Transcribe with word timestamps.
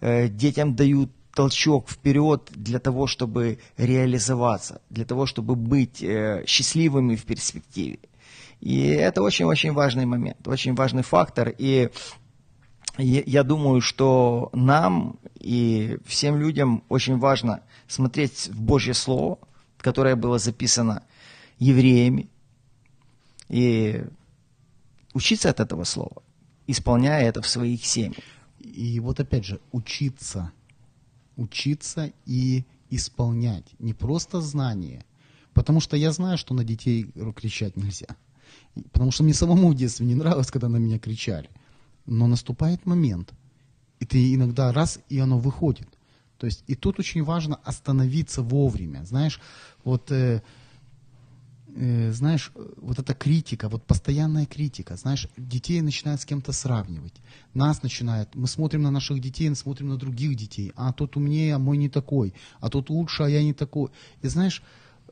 э, 0.00 0.28
детям 0.28 0.74
дают 0.74 1.10
толчок 1.34 1.88
вперед 1.88 2.50
для 2.50 2.78
того, 2.78 3.06
чтобы 3.06 3.58
реализоваться, 3.76 4.80
для 4.90 5.04
того, 5.04 5.26
чтобы 5.26 5.54
быть 5.54 6.02
э, 6.02 6.44
счастливыми 6.46 7.16
в 7.16 7.24
перспективе. 7.24 7.98
И 8.60 8.88
это 8.88 9.22
очень-очень 9.22 9.72
важный 9.72 10.06
момент, 10.06 10.46
очень 10.46 10.74
важный 10.74 11.02
фактор. 11.02 11.54
И 11.56 11.90
я 12.98 13.42
думаю, 13.42 13.80
что 13.80 14.50
нам 14.52 15.18
и 15.38 15.98
всем 16.04 16.38
людям 16.38 16.82
очень 16.88 17.18
важно 17.18 17.62
смотреть 17.88 18.48
в 18.48 18.60
Божье 18.60 18.92
Слово, 18.92 19.38
которое 19.78 20.16
было 20.16 20.38
записано 20.38 21.02
евреями, 21.58 22.28
и 23.48 24.04
учиться 25.12 25.50
от 25.50 25.60
этого 25.60 25.84
слова, 25.84 26.22
исполняя 26.66 27.24
это 27.24 27.42
в 27.42 27.48
своих 27.48 27.84
семьях. 27.84 28.24
И 28.60 29.00
вот 29.00 29.20
опять 29.20 29.44
же, 29.44 29.60
учиться, 29.72 30.52
учиться 31.36 32.12
и 32.26 32.64
исполнять, 32.90 33.64
не 33.78 33.94
просто 33.94 34.40
знание, 34.40 35.04
потому 35.54 35.80
что 35.80 35.96
я 35.96 36.12
знаю, 36.12 36.38
что 36.38 36.54
на 36.54 36.64
детей 36.64 37.10
кричать 37.34 37.76
нельзя, 37.76 38.08
потому 38.92 39.10
что 39.10 39.24
мне 39.24 39.34
самому 39.34 39.70
в 39.70 39.74
детстве 39.74 40.06
не 40.06 40.14
нравилось, 40.14 40.50
когда 40.50 40.68
на 40.68 40.76
меня 40.76 40.98
кричали, 40.98 41.48
но 42.06 42.26
наступает 42.26 42.84
момент, 42.86 43.32
и 43.98 44.06
ты 44.06 44.34
иногда 44.34 44.72
раз, 44.72 45.00
и 45.08 45.18
оно 45.18 45.38
выходит. 45.38 45.88
То 46.36 46.46
есть 46.46 46.64
и 46.66 46.74
тут 46.74 46.98
очень 46.98 47.22
важно 47.22 47.60
остановиться 47.64 48.42
вовремя. 48.42 49.04
Знаешь, 49.04 49.40
вот 49.84 50.10
э, 50.10 50.42
э, 51.76 52.12
знаешь, 52.12 52.52
вот 52.76 52.98
эта 52.98 53.14
критика, 53.14 53.68
вот 53.68 53.84
постоянная 53.84 54.46
критика, 54.46 54.96
знаешь, 54.96 55.28
детей 55.36 55.80
начинают 55.80 56.20
с 56.20 56.24
кем-то 56.24 56.52
сравнивать. 56.52 57.14
Нас 57.54 57.82
начинают, 57.82 58.34
мы 58.34 58.46
смотрим 58.46 58.82
на 58.82 58.90
наших 58.90 59.20
детей, 59.20 59.54
смотрим 59.54 59.88
на 59.88 59.96
других 59.96 60.36
детей, 60.36 60.72
а 60.76 60.92
тот 60.92 61.16
умнее, 61.16 61.54
а 61.54 61.58
мой 61.58 61.76
не 61.76 61.88
такой, 61.88 62.34
а 62.60 62.68
тот 62.68 62.90
лучше, 62.90 63.22
а 63.22 63.28
я 63.28 63.42
не 63.42 63.52
такой. 63.52 63.90
И 64.22 64.28
знаешь, 64.28 64.62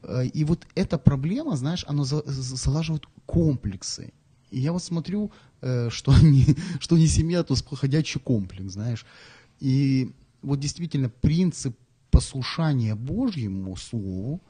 э, 0.02 0.26
и 0.26 0.44
вот 0.44 0.66
эта 0.74 0.98
проблема, 0.98 1.56
знаешь, 1.56 1.84
она 1.88 2.04
за, 2.04 2.22
залаживает 2.26 3.04
комплексы. 3.26 4.12
И 4.50 4.60
я 4.60 4.72
вот 4.72 4.82
смотрю, 4.82 5.30
э, 5.60 5.90
что, 5.90 6.14
не, 6.22 6.44
что 6.80 6.96
не 6.98 7.06
семья, 7.06 7.42
то 7.42 7.54
ходячий 7.54 8.20
комплекс, 8.20 8.72
знаешь. 8.72 9.06
И 9.60 10.12
вот 10.42 10.60
действительно 10.60 11.08
принцип 11.08 11.76
послушания 12.10 12.94
Божьему 12.94 13.76
Слову, 13.76 14.40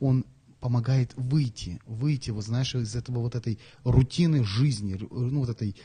он 0.00 0.24
помогает 0.64 1.12
выйти, 1.16 1.78
выйти, 1.84 2.30
вот 2.30 2.44
знаешь, 2.44 2.74
из 2.74 2.96
этого 2.96 3.18
вот 3.18 3.34
этой 3.34 3.58
рутины 3.84 4.42
жизни, 4.44 4.98
ну 5.10 5.40
вот 5.40 5.50
этой, 5.50 5.76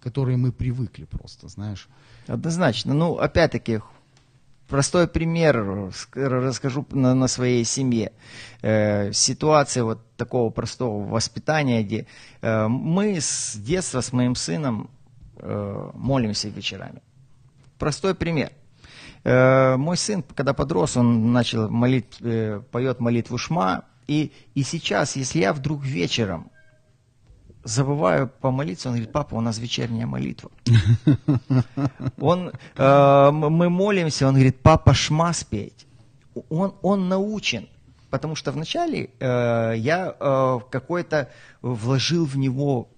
которой 0.00 0.36
мы 0.36 0.52
привыкли 0.52 1.06
просто, 1.06 1.48
знаешь. 1.48 1.88
Однозначно. 2.28 2.94
Ну, 2.94 3.18
опять-таки, 3.18 3.80
простой 4.68 5.08
пример 5.08 5.90
расскажу 6.14 6.86
на, 6.92 7.14
на 7.14 7.26
своей 7.26 7.64
семье. 7.64 8.12
Э, 8.62 9.12
ситуация 9.12 9.82
вот 9.82 10.06
такого 10.16 10.50
простого 10.50 11.04
воспитания, 11.04 11.82
где 11.82 12.06
э, 12.40 12.68
мы 12.68 13.20
с 13.20 13.56
детства 13.56 14.00
с 14.02 14.12
моим 14.12 14.36
сыном 14.36 14.88
э, 15.38 15.90
молимся 15.94 16.48
вечерами. 16.48 17.02
Простой 17.76 18.14
пример. 18.14 18.52
Э, 19.24 19.74
мой 19.76 19.96
сын, 19.96 20.22
когда 20.22 20.54
подрос, 20.54 20.96
он 20.96 21.32
начал 21.32 21.68
молить, 21.68 22.18
э, 22.20 22.62
поет 22.70 23.00
молитву 23.00 23.36
Шма, 23.36 23.84
и, 24.08 24.32
и 24.54 24.62
сейчас, 24.62 25.16
если 25.16 25.40
я 25.40 25.52
вдруг 25.52 25.84
вечером 25.84 26.50
забываю 27.62 28.28
помолиться, 28.28 28.88
он 28.88 28.94
говорит, 28.94 29.12
папа, 29.12 29.34
у 29.34 29.40
нас 29.40 29.58
вечерняя 29.58 30.06
молитва. 30.06 30.50
Он, 32.18 32.52
э, 32.76 33.30
мы 33.30 33.68
молимся, 33.68 34.26
он 34.26 34.34
говорит, 34.34 34.60
папа, 34.62 34.94
шма 34.94 35.32
спеть. 35.32 35.86
Он, 36.48 36.74
он 36.82 37.08
научен, 37.08 37.68
потому 38.10 38.36
что 38.36 38.52
вначале 38.52 39.10
э, 39.20 39.74
я 39.76 40.14
э, 40.18 40.58
какой-то 40.70 41.28
вложил 41.62 42.24
в 42.24 42.38
него, 42.38 42.88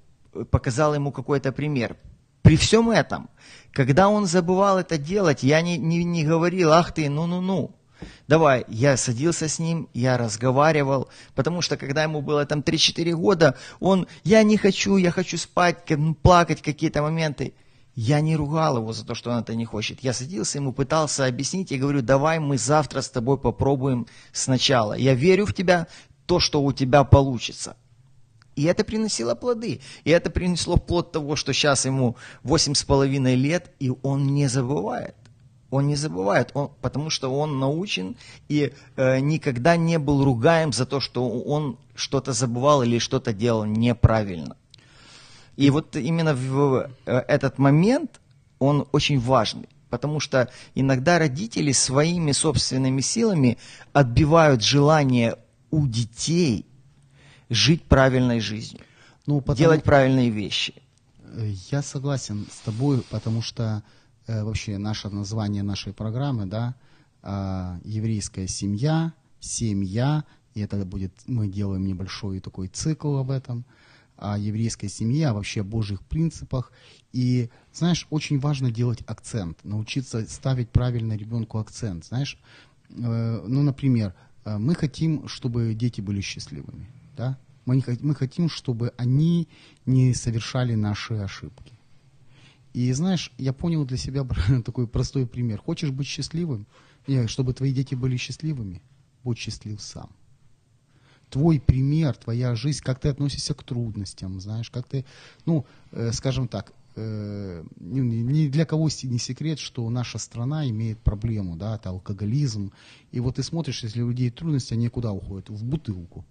показал 0.51 0.95
ему 0.95 1.11
какой-то 1.11 1.53
пример. 1.53 1.97
При 2.43 2.57
всем 2.57 2.91
этом, 2.91 3.29
когда 3.73 4.09
он 4.09 4.27
забывал 4.27 4.79
это 4.79 4.99
делать, 4.99 5.43
я 5.43 5.63
не, 5.63 5.79
не, 5.79 6.05
не 6.05 6.25
говорил, 6.25 6.73
ах 6.73 6.93
ты, 6.93 7.11
ну-ну-ну. 7.11 7.75
Давай, 8.29 8.65
я 8.69 8.97
садился 8.97 9.49
с 9.49 9.59
ним, 9.59 9.89
я 9.95 10.17
разговаривал, 10.17 11.09
потому 11.35 11.63
что 11.63 11.77
когда 11.77 12.03
ему 12.03 12.23
было 12.23 12.47
там 12.47 12.61
3-4 12.61 13.13
года, 13.13 13.57
он, 13.81 14.07
я 14.25 14.43
не 14.43 14.57
хочу, 14.57 14.97
я 14.97 15.11
хочу 15.11 15.37
спать, 15.39 15.79
ну, 15.89 16.15
плакать 16.15 16.63
какие-то 16.63 17.03
моменты. 17.03 17.55
Я 17.97 18.21
не 18.21 18.37
ругал 18.37 18.79
его 18.79 18.93
за 18.93 19.05
то, 19.05 19.15
что 19.15 19.31
он 19.31 19.41
это 19.41 19.55
не 19.55 19.65
хочет. 19.65 20.01
Я 20.01 20.13
садился 20.13 20.59
ему, 20.59 20.73
пытался 20.73 21.27
объяснить, 21.27 21.73
и 21.73 21.79
говорю, 21.79 22.03
давай 22.03 22.39
мы 22.39 22.57
завтра 22.57 23.01
с 23.01 23.11
тобой 23.11 23.37
попробуем 23.37 24.07
сначала. 24.33 24.95
Я 24.95 25.15
верю 25.15 25.45
в 25.45 25.53
тебя, 25.53 25.87
то, 26.27 26.39
что 26.39 26.63
у 26.63 26.73
тебя 26.73 27.03
получится. 27.05 27.77
И 28.55 28.65
это 28.65 28.85
приносило 28.85 29.35
плоды. 29.35 29.81
И 30.05 30.11
это 30.11 30.31
принесло 30.31 30.77
плод 30.77 31.13
того, 31.13 31.35
что 31.35 31.53
сейчас 31.53 31.87
ему 31.87 32.17
восемь 32.43 32.75
с 32.75 32.85
половиной 32.85 33.35
лет, 33.35 33.73
и 33.81 33.93
он 34.03 34.35
не 34.35 34.49
забывает. 34.49 35.15
Он 35.71 35.87
не 35.87 35.95
забывает, 35.95 36.51
он, 36.55 36.71
потому 36.81 37.11
что 37.11 37.33
он 37.33 37.61
научен 37.61 38.17
и 38.49 38.73
э, 38.97 39.21
никогда 39.21 39.77
не 39.77 39.99
был 39.99 40.25
ругаем 40.25 40.73
за 40.73 40.85
то, 40.85 40.99
что 40.99 41.29
он 41.29 41.79
что-то 41.95 42.33
забывал 42.33 42.83
или 42.83 42.99
что-то 42.99 43.33
делал 43.33 43.65
неправильно. 43.65 44.57
И 45.57 45.71
вот 45.71 45.95
именно 45.95 46.35
в 46.35 46.91
э, 47.07 47.19
этот 47.29 47.59
момент 47.59 48.21
он 48.59 48.89
очень 48.91 49.21
важный, 49.21 49.69
потому 49.91 50.19
что 50.19 50.51
иногда 50.75 51.21
родители 51.21 51.71
своими 51.71 52.33
собственными 52.33 53.01
силами 53.01 53.57
отбивают 53.93 54.65
желание 54.65 55.37
у 55.71 55.87
детей 55.87 56.67
жить 57.49 57.85
правильной 57.85 58.41
жизнью, 58.41 58.83
ну, 59.27 59.41
потому... 59.41 59.57
делать 59.57 59.85
правильные 59.85 60.31
вещи. 60.31 60.75
Э, 61.23 61.53
я 61.71 61.81
согласен 61.81 62.49
с 62.53 62.59
тобой, 62.59 63.03
потому 63.09 63.41
что 63.41 63.85
Э, 63.85 64.00
вообще 64.43 64.79
наше 64.79 65.09
название 65.09 65.63
нашей 65.63 65.93
программы, 65.93 66.47
да, 66.47 66.75
э, 67.23 67.79
еврейская 67.85 68.47
семья, 68.47 69.13
семья, 69.41 70.25
и 70.55 70.61
это 70.61 70.85
будет, 70.85 71.13
мы 71.27 71.49
делаем 71.49 71.87
небольшой 71.87 72.41
такой 72.41 72.69
цикл 72.69 73.17
об 73.17 73.31
этом, 73.31 73.65
о 74.17 74.39
еврейской 74.39 74.89
семье, 74.89 75.29
о 75.29 75.35
вообще 75.35 75.63
Божьих 75.63 76.03
принципах. 76.03 76.73
И, 77.13 77.49
знаешь, 77.73 78.07
очень 78.11 78.39
важно 78.39 78.71
делать 78.71 79.03
акцент, 79.07 79.65
научиться 79.65 80.27
ставить 80.29 80.69
правильно 80.71 81.15
ребенку 81.17 81.59
акцент. 81.59 82.05
Знаешь, 82.05 82.39
э, 82.91 83.45
ну, 83.47 83.63
например, 83.63 84.15
э, 84.45 84.59
мы 84.59 84.75
хотим, 84.75 85.27
чтобы 85.29 85.75
дети 85.75 86.01
были 86.01 86.21
счастливыми, 86.21 86.87
да? 87.17 87.39
Мы, 87.67 87.77
не, 87.77 87.85
мы 88.01 88.15
хотим, 88.15 88.49
чтобы 88.49 88.93
они 88.97 89.49
не 89.87 90.15
совершали 90.15 90.75
наши 90.75 91.15
ошибки. 91.15 91.80
И 92.73 92.93
знаешь, 92.93 93.33
я 93.39 93.53
понял 93.53 93.85
для 93.85 93.97
себя 93.97 94.27
такой 94.65 94.87
простой 94.87 95.27
пример. 95.27 95.61
Хочешь 95.61 95.91
быть 95.91 96.07
счастливым, 96.07 96.67
чтобы 97.27 97.53
твои 97.53 97.73
дети 97.73 97.95
были 97.95 98.17
счастливыми, 98.17 98.83
будь 99.25 99.39
счастлив 99.39 99.81
сам. 99.81 100.11
Твой 101.29 101.61
пример, 101.61 102.17
твоя 102.17 102.55
жизнь, 102.57 102.83
как 102.83 103.01
ты 103.01 103.09
относишься 103.09 103.55
к 103.55 103.63
трудностям, 103.63 104.41
знаешь, 104.41 104.69
как 104.71 104.89
ты, 104.89 105.05
ну, 105.47 105.65
э, 105.93 106.11
скажем 106.13 106.49
так, 106.49 106.73
э, 106.97 107.65
ни 107.79 108.49
для 108.49 108.67
кого 108.67 108.89
не 109.05 109.19
секрет, 109.19 109.61
что 109.61 109.89
наша 109.91 110.19
страна 110.19 110.69
имеет 110.69 110.99
проблему, 110.99 111.57
да, 111.57 111.77
это 111.77 111.91
алкоголизм. 111.91 112.73
И 113.13 113.21
вот 113.21 113.37
ты 113.37 113.45
смотришь, 113.45 113.85
если 113.85 114.03
у 114.03 114.09
людей 114.09 114.31
трудности, 114.31 114.75
они 114.75 114.89
куда 114.89 115.13
уходят? 115.13 115.51
В 115.51 115.65
бутылку. 115.65 116.25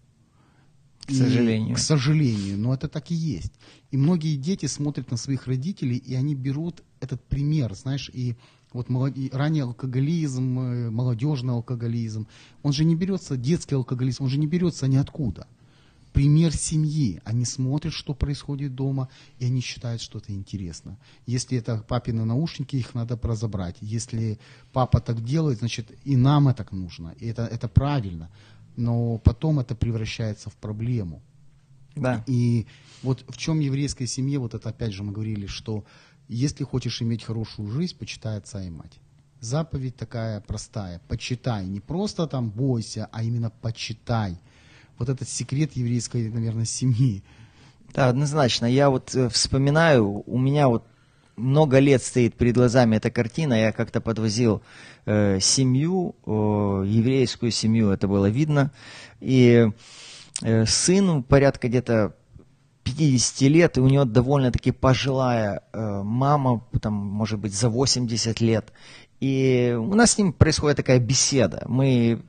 К 1.06 1.12
сожалению. 1.12 1.72
И, 1.72 1.74
к 1.76 1.80
сожалению, 1.80 2.58
но 2.58 2.74
это 2.74 2.88
так 2.88 3.12
и 3.12 3.16
есть. 3.16 3.54
И 3.92 3.98
многие 3.98 4.36
дети 4.36 4.68
смотрят 4.68 5.12
на 5.12 5.18
своих 5.18 5.48
родителей, 5.48 5.98
и 5.98 6.14
они 6.14 6.36
берут 6.36 6.84
этот 7.00 7.24
пример, 7.24 7.74
знаешь, 7.74 8.10
и 8.14 8.36
вот 8.74 8.90
молод... 8.90 9.16
ранний 9.32 9.62
алкоголизм, 9.62 10.60
э, 10.60 10.90
молодежный 10.92 11.54
алкоголизм, 11.54 12.28
он 12.62 12.74
же 12.74 12.86
не 12.86 12.96
берется, 12.96 13.38
детский 13.38 13.76
алкоголизм, 13.76 14.24
он 14.24 14.30
же 14.30 14.38
не 14.38 14.48
берется 14.48 14.88
ниоткуда. 14.88 15.48
Пример 16.14 16.56
семьи. 16.56 17.22
Они 17.24 17.46
смотрят, 17.46 17.94
что 17.94 18.14
происходит 18.14 18.76
дома, 18.76 19.10
и 19.38 19.46
они 19.46 19.62
считают, 19.62 20.02
что 20.02 20.18
это 20.18 20.34
интересно. 20.34 20.98
Если 21.28 21.58
это 21.58 21.86
папины 21.88 22.26
наушники, 22.26 22.76
их 22.76 22.96
надо 22.96 23.18
разобрать. 23.22 23.78
Если 23.80 24.40
папа 24.74 25.02
так 25.02 25.24
делает, 25.24 25.60
значит 25.60 25.92
и 26.06 26.16
нам 26.16 26.48
это 26.48 26.68
нужно. 26.72 27.14
И 27.20 27.28
это, 27.28 27.44
это 27.46 27.68
правильно 27.68 28.30
но 28.80 29.18
потом 29.18 29.60
это 29.60 29.76
превращается 29.76 30.50
в 30.50 30.56
проблему. 30.56 31.22
Да. 31.96 32.24
И 32.28 32.66
вот 33.04 33.24
в 33.28 33.38
чем 33.38 33.60
еврейская 33.60 34.08
семья, 34.08 34.40
вот 34.40 34.54
это 34.54 34.70
опять 34.70 34.94
же 34.94 35.04
мы 35.04 35.12
говорили, 35.12 35.48
что 35.48 35.84
если 36.28 36.64
хочешь 36.64 37.02
иметь 37.02 37.24
хорошую 37.24 37.70
жизнь, 37.70 37.98
почитай 37.98 38.38
отца 38.38 38.64
и 38.64 38.70
мать. 38.70 39.00
Заповедь 39.42 39.96
такая 39.96 40.42
простая. 40.42 41.02
Почитай. 41.08 41.66
Не 41.66 41.80
просто 41.80 42.28
там 42.28 42.50
бойся, 42.50 43.10
а 43.12 43.24
именно 43.24 43.50
почитай. 43.50 44.38
Вот 44.98 45.10
этот 45.10 45.30
секрет 45.30 45.74
еврейской, 45.74 46.30
наверное, 46.30 46.66
семьи. 46.66 47.24
Да, 47.94 48.10
однозначно. 48.10 48.66
Я 48.66 48.90
вот 48.90 49.16
э, 49.16 49.30
вспоминаю, 49.30 50.24
у 50.26 50.38
меня 50.38 50.68
вот 50.68 50.86
много 51.40 51.80
лет 51.80 52.04
стоит 52.04 52.36
перед 52.36 52.56
глазами 52.56 52.98
эта 52.98 53.10
картина. 53.10 53.54
Я 53.54 53.72
как-то 53.72 54.02
подвозил 54.02 54.62
э, 55.06 55.40
семью, 55.40 56.16
э, 56.26 56.30
еврейскую 56.86 57.52
семью, 57.52 57.90
это 57.90 58.08
было 58.08 58.30
видно. 58.30 58.72
И 59.20 59.70
э, 60.42 60.66
сын 60.66 61.24
порядка 61.24 61.68
где-то 61.68 62.16
50 62.84 63.42
лет, 63.42 63.78
и 63.78 63.82
у 63.82 63.88
него 63.88 64.06
довольно-таки 64.06 64.72
пожилая 64.72 65.64
э, 65.74 66.02
мама, 66.04 66.64
там, 66.82 66.94
может 66.94 67.40
быть, 67.40 67.54
за 67.54 67.70
80 67.70 68.42
лет. 68.42 68.72
И 69.20 69.76
у 69.78 69.96
нас 69.96 70.12
с 70.12 70.18
ним 70.18 70.32
происходит 70.34 70.78
такая 70.78 71.00
беседа. 71.00 71.64
Мы 71.68 72.22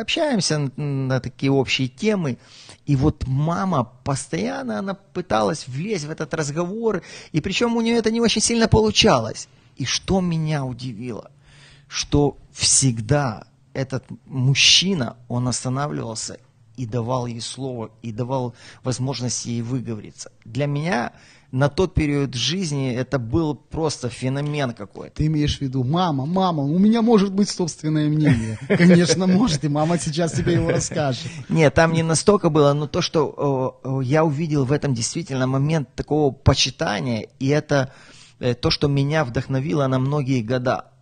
общаемся 0.00 0.70
на, 0.76 1.20
такие 1.20 1.52
общие 1.52 1.88
темы. 1.88 2.38
И 2.86 2.96
вот 2.96 3.26
мама 3.26 3.84
постоянно 4.04 4.78
она 4.78 4.94
пыталась 4.94 5.68
влезть 5.68 6.04
в 6.04 6.10
этот 6.10 6.32
разговор, 6.34 7.02
и 7.32 7.40
причем 7.40 7.76
у 7.76 7.80
нее 7.80 7.96
это 7.96 8.10
не 8.10 8.20
очень 8.20 8.40
сильно 8.40 8.68
получалось. 8.68 9.48
И 9.76 9.84
что 9.84 10.20
меня 10.20 10.64
удивило, 10.64 11.30
что 11.86 12.36
всегда 12.52 13.46
этот 13.74 14.04
мужчина, 14.26 15.16
он 15.28 15.46
останавливался 15.48 16.38
и 16.76 16.86
давал 16.86 17.26
ей 17.26 17.40
слово, 17.40 17.90
и 18.02 18.12
давал 18.12 18.54
возможность 18.82 19.46
ей 19.46 19.62
выговориться. 19.62 20.32
Для 20.44 20.66
меня 20.66 21.12
на 21.50 21.70
тот 21.70 21.94
период 21.94 22.34
жизни 22.34 22.92
это 22.94 23.18
был 23.18 23.54
просто 23.54 24.10
феномен 24.10 24.72
какой-то. 24.72 25.16
Ты 25.16 25.26
имеешь 25.26 25.58
в 25.58 25.62
виду, 25.62 25.82
мама, 25.82 26.26
мама, 26.26 26.62
у 26.62 26.78
меня 26.78 27.00
может 27.00 27.32
быть 27.32 27.48
собственное 27.48 28.08
мнение. 28.08 28.58
Конечно, 28.68 29.26
может, 29.26 29.64
и 29.64 29.68
мама 29.68 29.98
сейчас 29.98 30.32
тебе 30.32 30.54
его 30.54 30.70
расскажет. 30.70 31.30
Нет, 31.48 31.72
там 31.72 31.92
не 31.92 32.02
настолько 32.02 32.50
было, 32.50 32.74
но 32.74 32.86
то, 32.86 33.00
что 33.00 33.80
я 34.04 34.24
увидел 34.24 34.64
в 34.64 34.72
этом 34.72 34.92
действительно 34.92 35.46
момент 35.46 35.94
такого 35.94 36.32
почитания, 36.32 37.28
и 37.38 37.48
это 37.48 37.92
э, 38.40 38.54
то, 38.54 38.70
что 38.70 38.88
меня 38.88 39.24
вдохновило 39.24 39.86
на 39.86 39.98
многие 39.98 40.42
года. 40.42 40.92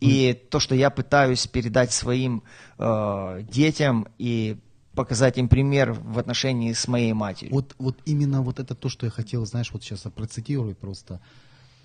И 0.00 0.32
то, 0.50 0.60
что 0.60 0.74
я 0.74 0.90
пытаюсь 0.90 1.46
передать 1.46 1.92
своим 1.92 2.42
э, 2.78 3.42
детям 3.50 4.08
и 4.18 4.58
показать 4.94 5.38
им 5.38 5.48
пример 5.48 5.92
в 5.92 6.18
отношении 6.18 6.72
с 6.72 6.88
моей 6.88 7.12
матерью. 7.12 7.54
Вот, 7.54 7.74
вот 7.78 7.98
именно 8.04 8.42
вот 8.42 8.58
это 8.58 8.74
то, 8.74 8.88
что 8.88 9.06
я 9.06 9.10
хотел, 9.10 9.46
знаешь, 9.46 9.72
вот 9.72 9.82
сейчас 9.82 10.00
процитирую 10.14 10.74
просто. 10.74 11.20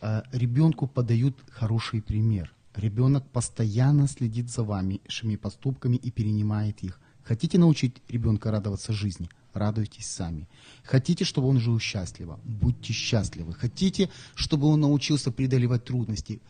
Э, 0.01 0.23
ребенку 0.31 0.87
подают 0.87 1.37
хороший 1.49 2.01
пример. 2.01 2.53
Ребенок 2.75 3.25
постоянно 3.31 4.07
следит 4.07 4.49
за 4.49 4.63
вашими 4.63 5.35
поступками 5.35 5.95
и 5.95 6.11
перенимает 6.11 6.83
их. 6.83 6.99
Хотите 7.23 7.57
научить 7.57 7.95
ребенка 8.09 8.51
радоваться 8.51 8.93
жизни? 8.93 9.29
Радуйтесь 9.53 10.07
сами. 10.07 10.47
Хотите, 10.83 11.23
чтобы 11.23 11.47
он 11.47 11.59
жил 11.59 11.79
счастливо? 11.79 12.39
Будьте 12.43 12.91
счастливы. 12.93 13.53
Хотите, 13.53 14.09
чтобы 14.35 14.67
он 14.67 14.81
научился 14.81 15.31
преодолевать 15.31 15.85
трудности? 15.85 16.41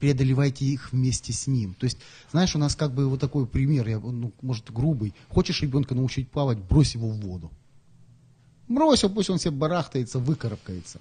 Преодолевайте 0.00 0.64
их 0.64 0.92
вместе 0.92 1.32
с 1.32 1.46
ним. 1.46 1.74
То 1.74 1.84
есть, 1.84 1.98
знаешь, 2.32 2.56
у 2.56 2.58
нас 2.58 2.74
как 2.74 2.92
бы 2.92 3.06
вот 3.06 3.20
такой 3.20 3.46
пример, 3.46 3.86
я, 3.88 4.00
ну, 4.00 4.32
может, 4.42 4.72
грубый. 4.72 5.14
Хочешь 5.28 5.62
ребенка 5.62 5.94
научить 5.94 6.30
плавать, 6.30 6.58
брось 6.58 6.94
его 6.94 7.08
в 7.08 7.20
воду. 7.20 7.50
Брось 8.66 9.02
его, 9.02 9.14
пусть 9.14 9.30
он 9.30 9.38
себе 9.38 9.52
барахтается, 9.52 10.18
выкарабкается. 10.18 11.00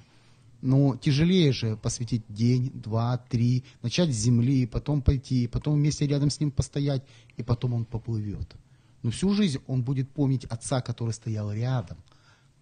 Но 0.61 0.97
тяжелее 0.97 1.53
же 1.53 1.77
посвятить 1.77 2.23
день, 2.27 2.71
два, 2.73 3.17
три, 3.17 3.63
начать 3.81 4.09
с 4.09 4.17
земли, 4.17 4.67
потом 4.67 5.01
пойти, 5.01 5.47
потом 5.47 5.75
вместе 5.75 6.05
рядом 6.05 6.29
с 6.29 6.39
ним 6.41 6.51
постоять, 6.51 7.03
и 7.37 7.43
потом 7.43 7.73
он 7.73 7.85
поплывет. 7.85 8.53
Но 9.01 9.11
всю 9.11 9.33
жизнь 9.33 9.59
он 9.67 9.83
будет 9.83 10.09
помнить 10.09 10.43
отца, 10.45 10.81
который 10.81 11.13
стоял 11.13 11.51
рядом– 11.53 11.97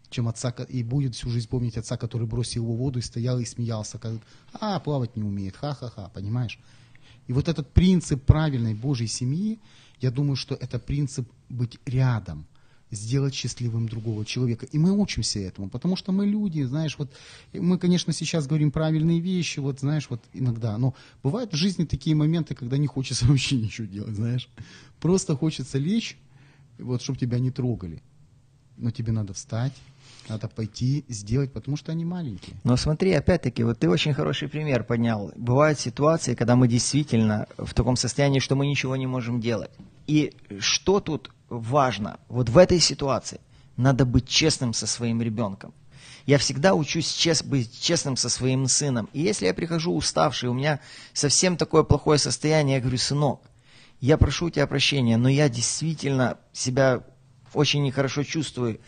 чем 0.10 0.28
отца, 0.28 0.50
и 0.50 0.84
будет 0.84 1.16
всю 1.16 1.30
жизнь 1.30 1.48
помнить 1.48 1.78
отца, 1.78 1.98
который 1.98 2.28
бросил 2.28 2.64
его 2.64 2.74
в 2.74 2.78
воду 2.78 3.00
и 3.00 3.02
стоял 3.02 3.40
и 3.40 3.46
смеялся, 3.46 3.98
как, 3.98 4.14
а, 4.54 4.80
плавать 4.80 5.16
не 5.16 5.24
умеет, 5.24 5.56
ха-ха-ха, 5.56 6.10
понимаешь? 6.14 6.60
И 7.28 7.34
вот 7.34 7.48
этот 7.48 7.74
принцип 7.74 8.24
правильной 8.24 8.74
Божьей 8.74 9.08
семьи, 9.08 9.60
я 10.00 10.12
думаю, 10.12 10.36
что 10.36 10.56
это 10.56 10.80
принцип 10.80 11.30
быть 11.50 11.78
рядом, 11.86 12.48
сделать 12.90 13.34
счастливым 13.34 13.90
другого 13.90 14.26
человека. 14.26 14.66
И 14.66 14.78
мы 14.78 14.92
учимся 14.92 15.40
этому, 15.40 15.70
потому 15.70 15.96
что 15.98 16.12
мы 16.12 16.26
люди, 16.26 16.62
знаешь, 16.64 16.98
вот 16.98 17.12
мы, 17.54 17.78
конечно, 17.78 18.14
сейчас 18.14 18.48
говорим 18.48 18.72
правильные 18.72 19.20
вещи, 19.20 19.60
вот 19.60 19.82
знаешь, 19.82 20.10
вот 20.10 20.24
иногда, 20.34 20.78
но 20.78 20.96
бывают 21.22 21.52
в 21.52 21.56
жизни 21.56 21.84
такие 21.84 22.16
моменты, 22.16 22.56
когда 22.56 22.78
не 22.78 22.88
хочется 22.88 23.26
вообще 23.28 23.58
ничего 23.58 23.88
делать, 23.88 24.16
знаешь. 24.16 24.50
Просто 25.02 25.36
хочется 25.36 25.78
лечь, 25.78 26.18
вот, 26.80 27.02
чтобы 27.02 27.20
тебя 27.20 27.40
не 27.40 27.52
трогали. 27.52 28.02
Но 28.78 28.92
тебе 28.92 29.12
надо 29.12 29.34
встать, 29.34 29.74
надо 30.30 30.48
пойти, 30.48 31.06
сделать, 31.08 31.52
потому 31.54 31.78
что 31.78 31.92
они 31.92 32.06
маленькие. 32.06 32.56
Но 32.64 32.78
смотри, 32.78 33.14
опять-таки, 33.14 33.64
вот 33.64 33.80
ты 33.80 33.90
очень 33.90 34.14
хороший 34.14 34.48
пример 34.48 34.84
поднял. 34.84 35.32
Бывают 35.36 35.80
ситуации, 35.80 36.36
когда 36.36 36.56
мы 36.56 36.68
действительно 36.68 37.48
в 37.58 37.74
таком 37.74 37.96
состоянии, 37.96 38.40
что 38.40 38.56
мы 38.56 38.68
ничего 38.68 38.96
не 38.96 39.08
можем 39.08 39.40
делать. 39.40 39.72
И 40.08 40.34
что 40.60 41.00
тут 41.00 41.32
важно? 41.50 42.20
Вот 42.30 42.50
в 42.50 42.58
этой 42.58 42.80
ситуации 42.80 43.40
надо 43.76 44.06
быть 44.06 44.28
честным 44.28 44.74
со 44.74 44.88
своим 44.88 45.22
ребенком. 45.22 45.74
Я 46.26 46.38
всегда 46.38 46.74
учусь 46.74 47.14
чест, 47.14 47.46
быть 47.46 47.80
честным 47.80 48.18
со 48.18 48.28
своим 48.28 48.68
сыном. 48.68 49.10
И 49.14 49.22
если 49.22 49.46
я 49.46 49.54
прихожу 49.54 49.96
уставший, 49.96 50.50
у 50.50 50.54
меня 50.54 50.82
совсем 51.14 51.56
такое 51.56 51.84
плохое 51.84 52.20
состояние, 52.20 52.76
я 52.76 52.82
говорю, 52.82 52.98
сынок, 52.98 53.42
я 54.02 54.18
прошу 54.18 54.48
у 54.48 54.50
тебя 54.50 54.68
прощения, 54.68 55.16
но 55.18 55.30
я 55.30 55.48
действительно 55.48 56.38
себя 56.52 57.02
очень 57.54 57.82
нехорошо 57.82 58.24
чувствую 58.24 58.80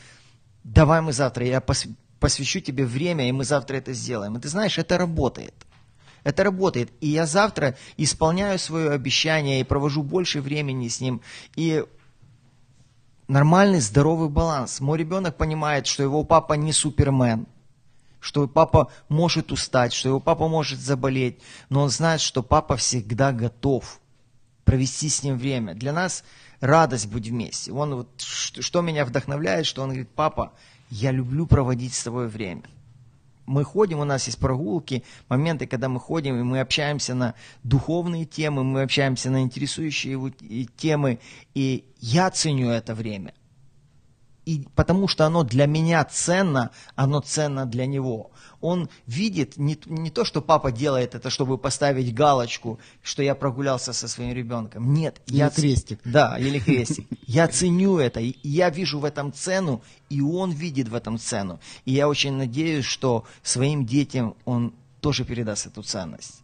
давай 0.64 1.02
мы 1.02 1.14
завтра, 1.14 1.46
я 1.46 1.62
посвящу 2.20 2.60
тебе 2.60 2.86
время, 2.86 3.28
и 3.28 3.32
мы 3.32 3.44
завтра 3.44 3.78
это 3.78 3.94
сделаем. 3.94 4.38
И 4.38 4.42
ты 4.42 4.50
знаешь, 4.50 4.78
это 4.78 4.98
работает. 4.98 5.54
Это 6.24 6.44
работает. 6.44 6.92
И 7.02 7.08
я 7.08 7.26
завтра 7.26 7.78
исполняю 7.98 8.60
свое 8.60 8.92
обещание 8.92 9.62
и 9.62 9.64
провожу 9.64 10.04
больше 10.04 10.42
времени 10.42 10.88
с 10.88 11.00
ним. 11.02 11.22
И 11.56 11.86
нормальный, 13.28 13.80
здоровый 13.80 14.30
баланс. 14.30 14.82
Мой 14.82 14.98
ребенок 14.98 15.38
понимает, 15.38 15.88
что 15.88 16.04
его 16.04 16.24
папа 16.24 16.54
не 16.54 16.74
супермен, 16.74 17.48
что 18.20 18.48
папа 18.48 18.92
может 19.08 19.52
устать, 19.52 19.94
что 19.94 20.10
его 20.10 20.20
папа 20.20 20.50
может 20.50 20.80
заболеть, 20.80 21.40
но 21.70 21.84
он 21.84 21.90
знает, 21.90 22.20
что 22.20 22.44
папа 22.44 22.76
всегда 22.76 23.32
готов 23.32 24.02
провести 24.66 25.10
с 25.10 25.24
ним 25.24 25.38
время. 25.38 25.74
Для 25.74 25.94
нас 25.94 26.24
радость 26.60 27.08
быть 27.08 27.28
вместе. 27.28 27.72
Он 27.72 27.96
вот, 27.96 28.10
что 28.22 28.82
меня 28.82 29.06
вдохновляет, 29.06 29.66
что 29.66 29.82
он 29.82 29.90
говорит, 29.90 30.10
папа, 30.16 30.54
я 30.90 31.12
люблю 31.12 31.46
проводить 31.46 31.94
с 31.94 32.04
тобой 32.04 32.28
время. 32.28 32.64
Мы 33.46 33.64
ходим, 33.64 34.00
у 34.00 34.04
нас 34.04 34.28
есть 34.28 34.38
прогулки, 34.38 35.04
моменты, 35.28 35.66
когда 35.66 35.90
мы 35.90 36.00
ходим, 36.00 36.40
и 36.40 36.44
мы 36.44 36.60
общаемся 36.60 37.16
на 37.16 37.34
духовные 37.64 38.26
темы, 38.26 38.64
мы 38.64 38.84
общаемся 38.84 39.32
на 39.32 39.42
интересующие 39.42 40.32
темы, 40.78 41.20
и 41.56 41.84
я 42.00 42.30
ценю 42.30 42.70
это 42.70 42.94
время. 42.94 43.34
И 44.50 44.66
потому 44.76 45.08
что 45.08 45.26
оно 45.26 45.44
для 45.44 45.68
меня 45.68 46.04
ценно, 46.06 46.72
оно 46.96 47.22
ценно 47.22 47.66
для 47.66 47.86
него 47.86 48.32
он 48.62 48.90
видит 49.08 49.58
не, 49.58 49.78
не 49.86 50.10
то, 50.10 50.26
что 50.26 50.42
папа 50.42 50.72
делает 50.72 51.16
это, 51.16 51.30
чтобы 51.30 51.58
поставить 51.58 52.14
галочку, 52.14 52.80
что 53.02 53.24
я 53.24 53.36
прогулялся 53.36 53.94
со 53.94 54.08
своим 54.08 54.34
ребенком. 54.34 54.94
Нет. 54.94 55.22
Или 55.28 55.38
я 55.38 55.50
крестик. 55.50 56.00
Да, 56.04 56.38
или 56.38 56.60
крестик. 56.60 57.08
Я 57.26 57.48
ценю 57.48 57.98
это, 58.00 58.20
и 58.20 58.36
я 58.44 58.70
вижу 58.70 59.00
в 59.00 59.06
этом 59.06 59.32
цену, 59.32 59.82
и 60.10 60.22
он 60.22 60.52
видит 60.52 60.90
в 60.90 60.96
этом 60.96 61.18
цену. 61.18 61.60
И 61.86 61.94
я 61.94 62.08
очень 62.10 62.34
надеюсь, 62.34 62.86
что 62.86 63.26
своим 63.44 63.86
детям 63.86 64.36
он 64.46 64.74
тоже 65.00 65.24
передаст 65.24 65.68
эту 65.68 65.84
ценность. 65.84 66.42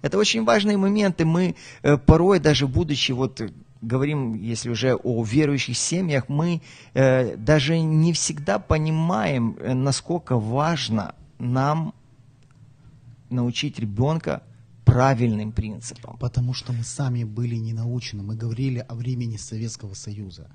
Это 0.00 0.18
очень 0.18 0.44
важные 0.44 0.76
моменты. 0.76 1.24
Мы 1.24 1.54
э, 1.82 1.96
порой, 1.96 2.40
даже 2.40 2.66
будучи 2.66 3.12
вот 3.12 3.40
говорим, 3.82 4.34
если 4.34 4.70
уже 4.70 4.94
о 4.94 5.24
верующих 5.24 5.76
семьях, 5.76 6.28
мы 6.28 6.62
э, 6.94 7.36
даже 7.36 7.78
не 7.80 8.12
всегда 8.12 8.58
понимаем, 8.58 9.56
э, 9.60 9.74
насколько 9.74 10.38
важно 10.38 11.14
нам 11.38 11.92
научить 13.28 13.78
ребенка 13.78 14.42
правильным 14.84 15.52
принципам. 15.52 16.16
Потому 16.18 16.54
что 16.54 16.72
мы 16.72 16.84
сами 16.84 17.24
были 17.24 17.56
не 17.56 17.72
научены. 17.72 18.22
Мы 18.22 18.36
говорили 18.36 18.84
о 18.88 18.94
времени 18.94 19.36
Советского 19.36 19.94
Союза. 19.94 20.48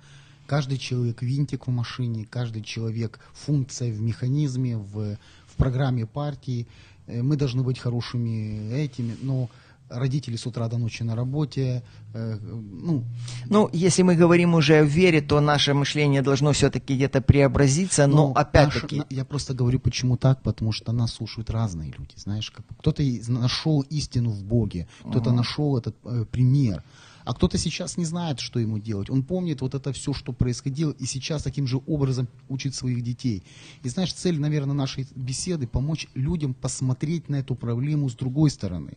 Каждый 0.45 0.77
человек 0.77 1.21
винтик 1.21 1.67
в 1.67 1.71
машине, 1.71 2.25
каждый 2.29 2.61
человек 2.61 3.19
функция 3.33 3.91
в 3.91 4.01
механизме, 4.01 4.77
в, 4.77 5.17
в 5.47 5.55
программе 5.57 6.05
партии. 6.05 6.67
Э, 7.07 7.21
мы 7.21 7.35
должны 7.35 7.63
быть 7.63 7.79
хорошими 7.79 8.71
этими, 8.73 9.15
но 9.21 9.49
родители 9.89 10.35
с 10.35 10.45
утра 10.45 10.67
до 10.67 10.77
ночи 10.77 11.03
на 11.03 11.15
работе, 11.15 11.83
э, 12.13 12.37
ну... 12.41 13.03
Ну, 13.49 13.69
если 13.73 14.03
мы 14.03 14.15
говорим 14.15 14.55
уже 14.55 14.75
о 14.75 14.83
вере, 14.83 15.21
то 15.21 15.39
наше 15.41 15.73
мышление 15.73 16.21
должно 16.21 16.51
все-таки 16.51 16.95
где-то 16.95 17.21
преобразиться, 17.21 18.07
но 18.07 18.27
Ну, 18.27 18.33
опять-таки... 18.33 19.03
я 19.09 19.25
просто 19.25 19.53
говорю, 19.53 19.79
почему 19.79 20.17
так, 20.17 20.41
потому 20.41 20.71
что 20.71 20.91
нас 20.91 21.13
слушают 21.13 21.49
разные 21.49 21.93
люди, 21.97 22.13
знаешь, 22.15 22.51
как 22.51 22.65
кто-то 22.79 23.03
нашел 23.27 23.81
истину 23.81 24.31
в 24.31 24.43
Боге, 24.43 24.87
кто-то 25.09 25.31
нашел 25.31 25.77
этот 25.77 25.95
э, 26.03 26.25
пример, 26.31 26.83
а 27.27 27.33
кто-то 27.33 27.57
сейчас 27.57 27.97
не 27.97 28.05
знает, 28.05 28.39
что 28.39 28.57
ему 28.57 28.79
делать. 28.79 29.09
Он 29.09 29.21
помнит 29.21 29.59
вот 29.59 29.75
это 29.75 29.91
все, 29.91 30.13
что 30.13 30.31
происходило, 30.31 30.91
и 30.91 31.05
сейчас 31.05 31.43
таким 31.43 31.67
же 31.67 31.81
образом 31.85 32.29
учит 32.47 32.73
своих 32.73 33.03
детей. 33.03 33.43
И 33.83 33.89
знаешь, 33.89 34.13
цель, 34.13 34.39
наверное, 34.39 34.73
нашей 34.73 35.05
беседы 35.13 35.67
помочь 35.67 36.07
людям 36.15 36.53
посмотреть 36.53 37.27
на 37.27 37.35
эту 37.37 37.53
проблему 37.55 38.09
с 38.09 38.15
другой 38.15 38.49
стороны. 38.49 38.93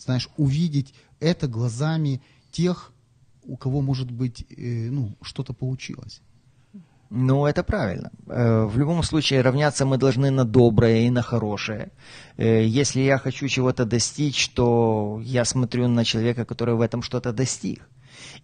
Знаешь, 0.00 0.28
увидеть 0.38 0.94
это 1.20 1.46
глазами 1.46 2.22
тех, 2.50 2.92
у 3.44 3.56
кого, 3.56 3.82
может 3.82 4.10
быть, 4.10 4.46
э, 4.48 4.88
ну, 4.90 5.14
что-то 5.22 5.52
получилось. 5.52 6.22
Ну, 7.10 7.44
это 7.46 7.62
правильно. 7.62 8.10
Э, 8.26 8.64
В 8.64 8.78
любом 8.78 9.02
случае 9.02 9.42
равняться 9.42 9.84
мы 9.84 9.98
должны 9.98 10.30
на 10.30 10.44
доброе 10.44 11.06
и 11.06 11.10
на 11.10 11.22
хорошее. 11.22 11.90
Э, 12.38 12.64
Если 12.64 13.00
я 13.00 13.18
хочу 13.18 13.48
чего-то 13.48 13.84
достичь, 13.84 14.48
то 14.48 15.20
я 15.22 15.44
смотрю 15.44 15.88
на 15.88 16.04
человека, 16.04 16.44
который 16.44 16.74
в 16.74 16.80
этом 16.80 17.02
что-то 17.02 17.32
достиг. 17.32 17.88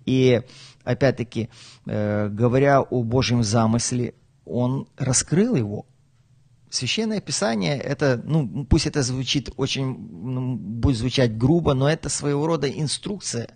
И 0.04 0.42
опять-таки, 0.84 1.48
говоря 1.84 2.80
о 2.80 3.02
Божьем 3.02 3.42
замысле, 3.42 4.14
он 4.44 4.86
раскрыл 4.96 5.56
его. 5.56 5.86
Священное 6.76 7.22
Писание, 7.22 7.78
это, 7.78 8.20
ну, 8.22 8.66
пусть 8.66 8.86
это 8.86 9.02
звучит 9.02 9.50
очень, 9.56 9.86
ну, 9.86 10.56
будет 10.56 10.98
звучать 10.98 11.36
грубо, 11.38 11.72
но 11.72 11.88
это 11.88 12.10
своего 12.10 12.46
рода 12.46 12.68
инструкция 12.68 13.48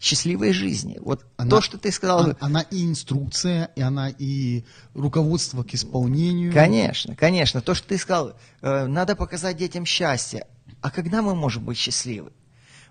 счастливой 0.00 0.52
жизни. 0.52 0.98
Вот 1.00 1.26
Она- 1.36 1.50
то, 1.50 1.60
что 1.60 1.76
ты 1.76 1.90
сказал, 1.90 2.20
Она, 2.20 2.36
она 2.40 2.60
и 2.60 2.84
инструкция, 2.84 3.70
и 3.74 3.80
она 3.80 4.10
и 4.10 4.62
руководство 4.94 5.64
к 5.64 5.74
исполнению. 5.74 6.52
Конечно, 6.52 7.16
конечно. 7.16 7.60
То, 7.60 7.74
что 7.74 7.88
ты 7.88 7.98
сказал, 7.98 8.34
э, 8.60 8.86
надо 8.86 9.16
показать 9.16 9.56
детям 9.56 9.84
счастье. 9.84 10.46
А 10.80 10.90
когда 10.90 11.20
мы 11.20 11.34
можем 11.34 11.64
быть 11.64 11.78
счастливы? 11.78 12.30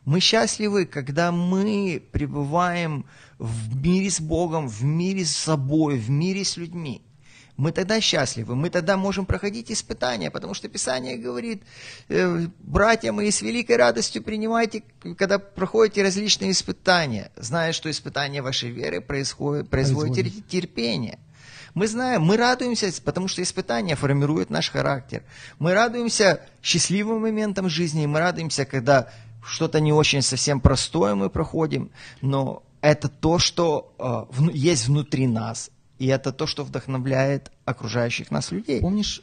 Мы 0.04 0.20
счастливы, 0.20 0.86
когда 0.86 1.32
мы 1.32 2.04
пребываем 2.12 3.06
в 3.40 3.75
мире 3.75 4.10
с 4.10 4.20
Богом, 4.20 4.68
в 4.68 4.84
мире 4.84 5.24
с 5.24 5.36
собой, 5.36 5.98
в 5.98 6.10
мире 6.10 6.44
с 6.44 6.58
людьми. 6.58 7.04
Мы 7.62 7.72
тогда 7.72 8.01
счастливы, 8.01 8.56
мы 8.56 8.72
тогда 8.72 8.98
можем 8.98 9.27
проходить 9.27 9.72
испытания, 9.72 10.32
потому 10.32 10.56
что 10.56 10.68
Писание 10.68 11.15
говорит, 11.15 11.62
э, 12.10 12.48
братья 12.58 13.12
мои, 13.12 13.30
с 13.30 13.44
великой 13.44 13.75
радостью 13.77 14.24
принимайте, 14.24 14.82
когда 15.15 15.38
проходите 15.38 16.01
различные 16.01 16.50
испытания, 16.53 17.32
зная, 17.36 17.72
что 17.72 17.91
испытание 17.91 18.41
вашей 18.41 18.72
веры 18.72 19.00
происходит, 19.00 19.70
производит 19.70 20.13
Производит. 20.15 20.48
терпение. 20.48 21.20
Мы 21.75 21.88
знаем, 21.88 22.24
мы 22.24 22.36
радуемся, 22.36 22.91
потому 23.06 23.27
что 23.27 23.44
испытания 23.44 23.96
формируют 23.96 24.50
наш 24.50 24.72
характер. 24.72 25.22
Мы 25.60 25.75
радуемся 25.75 26.41
счастливым 26.63 27.22
моментам 27.22 27.70
жизни, 27.70 28.08
мы 28.08 28.20
радуемся, 28.22 28.65
когда 28.65 29.12
что-то 29.46 29.80
не 29.80 29.94
очень 29.94 30.24
совсем 30.24 30.62
простое 30.62 31.13
мы 31.13 31.30
проходим, 31.30 31.91
но 32.22 32.63
это 32.82 33.08
то, 33.08 33.38
что 33.38 33.94
э, 34.00 34.34
вну- 34.36 34.51
есть 34.51 34.88
внутри 34.88 35.27
нас, 35.27 35.70
и 36.01 36.08
это 36.08 36.31
то, 36.31 36.48
что 36.48 36.63
вдохновляет 36.63 37.51
окружающих 37.65 38.31
нас 38.31 38.51
людей. 38.51 38.81
Помнишь 38.81 39.22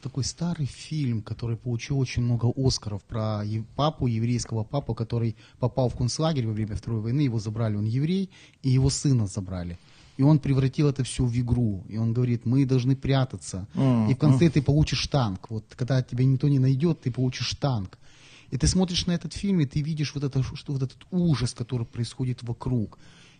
такой 0.00 0.22
старый 0.22 0.66
фильм, 0.66 1.20
который 1.20 1.56
получил 1.56 1.98
очень 1.98 2.22
много 2.22 2.52
Оскаров 2.56 3.02
про 3.02 3.42
папу, 3.74 4.06
еврейского 4.06 4.62
папу, 4.62 4.94
который 4.94 5.34
попал 5.58 5.88
в 5.88 5.96
концлагерь 5.96 6.46
во 6.46 6.52
время 6.52 6.76
Второй 6.76 7.00
войны, 7.00 7.22
его 7.22 7.40
забрали, 7.40 7.76
он 7.76 7.86
еврей, 7.86 8.30
и 8.62 8.70
его 8.70 8.88
сына 8.90 9.26
забрали. 9.26 9.78
И 10.18 10.22
он 10.22 10.38
превратил 10.38 10.88
это 10.88 11.02
все 11.02 11.24
в 11.24 11.34
игру. 11.40 11.84
И 11.88 11.98
он 11.98 12.12
говорит, 12.12 12.46
мы 12.46 12.66
должны 12.66 12.94
прятаться. 12.94 13.66
М, 13.74 14.10
И 14.10 14.14
в 14.14 14.18
конце 14.18 14.48
ты 14.48 14.62
получишь 14.62 15.06
танк. 15.08 15.50
Вот 15.50 15.64
когда 15.76 16.02
тебя 16.02 16.24
никто 16.24 16.48
не 16.48 16.58
найдет, 16.60 17.00
ты 17.00 17.10
получишь 17.10 17.54
танк. 17.60 17.98
И 18.52 18.58
ты 18.58 18.66
смотришь 18.68 19.06
на 19.06 19.12
этот 19.12 19.32
фильм, 19.32 19.60
и 19.60 19.66
ты 19.66 19.80
видишь 19.82 20.14
вот, 20.14 20.24
это, 20.24 20.42
что, 20.54 20.72
вот 20.72 20.82
этот 20.82 21.06
ужас, 21.10 21.52
который 21.54 21.86
происходит 21.86 22.42
вокруг. 22.42 22.98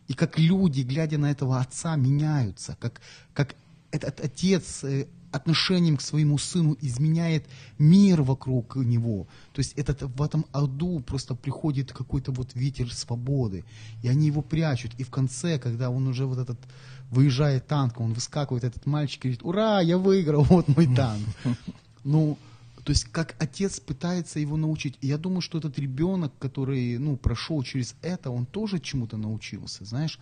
И 0.09 0.15
как 0.15 0.39
люди, 0.39 0.83
глядя 0.83 1.19
на 1.19 1.31
этого 1.31 1.61
отца, 1.61 1.97
меняются. 1.97 2.77
Как, 2.81 3.01
как 3.35 3.55
этот 3.91 4.21
отец 4.21 4.85
э, 4.85 5.07
отношением 5.33 5.97
к 5.97 6.03
своему 6.03 6.39
сыну 6.39 6.77
изменяет 6.81 7.47
мир 7.79 8.23
вокруг 8.23 8.77
него. 8.77 9.27
То 9.53 9.61
есть 9.61 9.73
этот, 9.73 10.03
в 10.03 10.23
этом 10.23 10.45
аду 10.53 11.01
просто 11.01 11.35
приходит 11.35 11.93
какой-то 11.93 12.33
вот 12.33 12.55
ветер 12.55 12.93
свободы. 12.93 13.65
И 14.03 14.09
они 14.09 14.27
его 14.27 14.43
прячут. 14.43 14.93
И 14.99 15.05
в 15.05 15.11
конце, 15.11 15.59
когда 15.59 15.91
он 15.91 16.07
уже 16.07 16.27
вот 16.27 16.39
этот 16.39 16.59
выезжает 17.11 17.67
танк, 17.67 18.01
он 18.01 18.13
выскакивает, 18.13 18.65
этот 18.65 18.87
мальчик 18.87 19.23
говорит, 19.23 19.43
ура, 19.43 19.81
я 19.81 19.99
выиграл, 19.99 20.43
вот 20.49 20.69
мой 20.69 20.95
танк. 20.95 21.27
Ну, 22.05 22.37
то 22.85 22.91
есть 22.91 23.05
как 23.05 23.37
отец 23.39 23.81
пытается 23.81 24.41
его 24.41 24.57
научить. 24.57 24.99
Я 25.01 25.19
думаю, 25.19 25.41
что 25.41 25.59
этот 25.59 25.79
ребенок, 25.79 26.33
который 26.39 26.99
ну, 26.99 27.17
прошел 27.17 27.63
через 27.63 27.95
это, 28.03 28.31
он 28.31 28.47
тоже 28.47 28.81
чему-то 28.81 29.17
научился, 29.17 29.85
знаешь. 29.85 30.19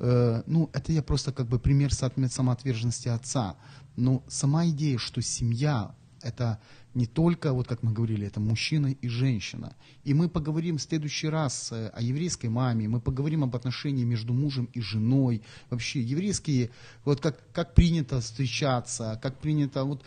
Э, 0.00 0.42
ну, 0.46 0.68
это 0.72 0.92
я 0.92 1.02
просто 1.02 1.32
как 1.32 1.46
бы 1.46 1.58
пример 1.58 1.92
самоотверженности 1.92 3.08
отца. 3.08 3.56
Но 3.96 4.22
сама 4.28 4.66
идея, 4.66 4.98
что 4.98 5.22
семья 5.22 5.94
это 6.22 6.60
не 6.94 7.06
только, 7.06 7.52
вот 7.52 7.68
как 7.68 7.82
мы 7.82 7.92
говорили, 7.92 8.26
это 8.26 8.40
мужчина 8.40 8.88
и 8.88 9.08
женщина. 9.08 9.74
И 10.04 10.14
мы 10.14 10.28
поговорим 10.28 10.78
в 10.78 10.82
следующий 10.82 11.28
раз 11.28 11.72
э, 11.72 11.88
о 11.88 12.02
еврейской 12.02 12.48
маме, 12.48 12.88
мы 12.88 13.00
поговорим 13.00 13.44
об 13.44 13.56
отношении 13.56 14.04
между 14.04 14.32
мужем 14.32 14.68
и 14.72 14.80
женой. 14.80 15.42
Вообще, 15.70 16.00
еврейские, 16.00 16.70
вот 17.04 17.20
как, 17.20 17.40
как 17.52 17.74
принято 17.74 18.20
встречаться, 18.20 19.18
как 19.22 19.38
принято, 19.38 19.84
вот, 19.84 20.04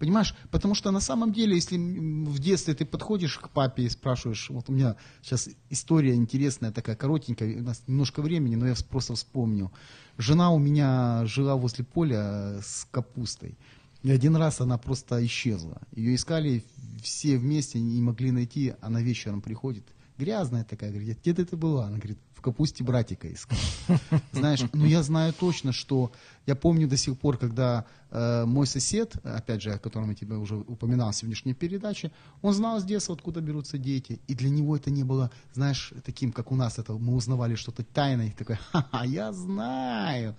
Понимаешь? 0.00 0.34
Потому 0.50 0.74
что 0.74 0.90
на 0.90 1.00
самом 1.00 1.30
деле, 1.30 1.56
если 1.56 1.76
в 1.76 2.38
детстве 2.38 2.72
ты 2.72 2.86
подходишь 2.86 3.36
к 3.36 3.50
папе 3.50 3.82
и 3.82 3.88
спрашиваешь, 3.90 4.48
вот 4.48 4.70
у 4.70 4.72
меня 4.72 4.96
сейчас 5.20 5.50
история 5.68 6.14
интересная, 6.14 6.72
такая 6.72 6.96
коротенькая, 6.96 7.58
у 7.58 7.62
нас 7.62 7.82
немножко 7.86 8.22
времени, 8.22 8.54
но 8.56 8.66
я 8.66 8.74
просто 8.88 9.14
вспомнил. 9.14 9.70
Жена 10.16 10.52
у 10.52 10.58
меня 10.58 11.26
жила 11.26 11.54
возле 11.54 11.84
поля 11.84 12.60
с 12.62 12.88
капустой. 12.90 13.58
И 14.02 14.10
один 14.10 14.36
раз 14.36 14.62
она 14.62 14.78
просто 14.78 15.22
исчезла. 15.26 15.82
Ее 15.92 16.14
искали 16.14 16.64
все 17.02 17.36
вместе, 17.36 17.78
не 17.78 18.00
могли 18.00 18.30
найти. 18.30 18.72
Она 18.80 19.02
вечером 19.02 19.42
приходит, 19.42 19.84
грязная 20.16 20.64
такая, 20.64 20.92
говорит, 20.92 21.18
где 21.20 21.34
ты 21.34 21.56
была? 21.58 21.88
Она 21.88 21.98
говорит, 21.98 22.18
капусте 22.40 22.84
братика 22.84 23.32
искал. 23.32 23.58
Знаешь, 24.32 24.62
ну 24.72 24.84
я 24.86 25.02
знаю 25.02 25.32
точно, 25.32 25.72
что 25.72 26.12
я 26.46 26.54
помню 26.54 26.88
до 26.88 26.96
сих 26.96 27.18
пор, 27.18 27.36
когда 27.36 27.84
э, 28.10 28.44
мой 28.44 28.66
сосед, 28.66 29.14
опять 29.24 29.62
же, 29.62 29.72
о 29.72 29.78
котором 29.78 30.10
я 30.10 30.14
тебе 30.14 30.36
уже 30.36 30.56
упоминал 30.56 31.10
в 31.10 31.16
сегодняшней 31.16 31.54
передаче, 31.54 32.10
он 32.42 32.54
знал 32.54 32.80
с 32.80 32.84
детства, 32.84 33.14
откуда 33.14 33.40
берутся 33.40 33.78
дети, 33.78 34.20
и 34.26 34.34
для 34.34 34.50
него 34.50 34.76
это 34.76 34.90
не 34.90 35.04
было, 35.04 35.30
знаешь, 35.54 35.92
таким, 36.04 36.32
как 36.32 36.52
у 36.52 36.56
нас, 36.56 36.78
это 36.78 36.92
мы 36.94 37.14
узнавали 37.14 37.54
что-то 37.54 37.84
тайное, 37.84 38.34
такой, 38.36 38.56
ха-ха, 38.56 39.04
я 39.04 39.32
знаю. 39.32 40.36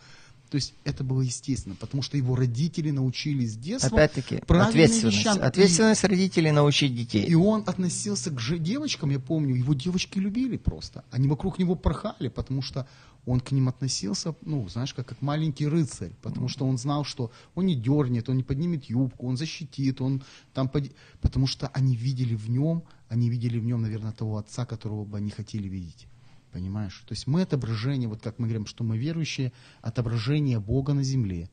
То 0.52 0.56
есть 0.58 0.74
это 0.84 1.04
было 1.06 1.22
естественно, 1.22 1.76
потому 1.80 2.04
что 2.04 2.18
его 2.18 2.36
родители 2.36 2.92
научили 2.92 3.46
с 3.46 3.56
детства 3.56 3.98
Опять-таки, 3.98 4.36
ответственность. 4.46 5.18
вещам. 5.18 5.38
И- 5.38 5.42
Ответственность 5.42 6.04
родителей 6.04 6.52
научить 6.52 6.94
детей. 6.94 7.24
и 7.26 7.34
он 7.36 7.64
относился 7.66 8.32
к 8.32 8.40
же- 8.40 8.60
девочкам, 8.60 9.12
я 9.12 9.20
помню, 9.20 9.56
его 9.56 9.74
девочки 9.74 10.20
любили 10.20 10.58
просто. 10.58 11.06
Они 11.10 11.30
вокруг 11.30 11.58
него 11.58 11.76
порхали, 11.76 12.28
потому 12.28 12.62
что 12.62 12.86
он 13.26 13.40
к 13.40 13.52
ним 13.54 13.70
относился, 13.70 14.36
ну, 14.42 14.68
знаешь, 14.68 14.94
как, 14.94 15.06
как 15.08 15.22
маленький 15.22 15.68
рыцарь, 15.68 16.12
потому 16.22 16.50
что 16.50 16.66
он 16.66 16.78
знал, 16.78 17.06
что 17.06 17.32
он 17.56 17.68
не 17.68 17.76
дернет, 17.76 18.28
он 18.28 18.36
не 18.36 18.44
поднимет 18.44 18.86
юбку, 18.90 19.28
он 19.28 19.38
защитит, 19.38 20.02
он 20.02 20.22
там, 20.54 20.68
поди- 20.68 20.92
потому 21.22 21.48
что 21.48 21.68
они 21.70 21.96
видели 21.96 22.36
в 22.36 22.50
нем, 22.50 22.84
они 23.08 23.30
видели 23.30 23.58
в 23.58 23.64
нем, 23.64 23.82
наверное, 23.84 24.12
того 24.12 24.38
отца, 24.38 24.66
которого 24.66 25.06
бы 25.06 25.18
они 25.18 25.30
хотели 25.30 25.70
видеть. 25.70 26.08
Понимаешь? 26.52 27.04
То 27.08 27.14
есть 27.14 27.28
мы 27.28 27.44
отображение, 27.44 28.10
вот 28.10 28.22
как 28.22 28.40
мы 28.40 28.48
говорим, 28.48 28.66
что 28.66 28.84
мы 28.84 28.98
верующие, 28.98 29.54
отображение 29.82 30.60
Бога 30.60 30.94
на 30.94 31.04
земле. 31.04 31.50